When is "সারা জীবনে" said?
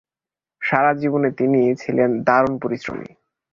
0.61-1.29